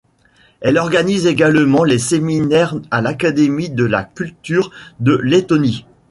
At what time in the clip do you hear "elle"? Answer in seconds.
0.61-0.79